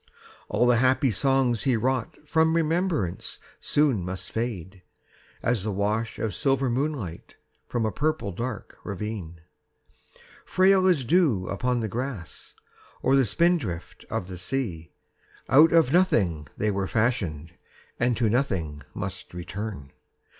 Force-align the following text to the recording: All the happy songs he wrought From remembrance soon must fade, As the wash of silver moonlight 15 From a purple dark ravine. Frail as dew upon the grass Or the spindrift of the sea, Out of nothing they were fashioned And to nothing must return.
All 0.49 0.65
the 0.65 0.77
happy 0.77 1.11
songs 1.11 1.61
he 1.61 1.77
wrought 1.77 2.15
From 2.27 2.55
remembrance 2.55 3.37
soon 3.59 4.03
must 4.03 4.31
fade, 4.31 4.81
As 5.43 5.63
the 5.63 5.71
wash 5.71 6.17
of 6.17 6.33
silver 6.33 6.71
moonlight 6.71 7.35
15 7.65 7.65
From 7.67 7.85
a 7.85 7.91
purple 7.91 8.31
dark 8.31 8.79
ravine. 8.83 9.41
Frail 10.43 10.87
as 10.87 11.05
dew 11.05 11.45
upon 11.47 11.81
the 11.81 11.87
grass 11.87 12.55
Or 13.03 13.15
the 13.15 13.25
spindrift 13.25 14.03
of 14.09 14.25
the 14.27 14.39
sea, 14.39 14.91
Out 15.47 15.71
of 15.71 15.93
nothing 15.93 16.47
they 16.57 16.71
were 16.71 16.87
fashioned 16.87 17.53
And 17.99 18.17
to 18.17 18.27
nothing 18.27 18.81
must 18.95 19.35
return. 19.35 19.91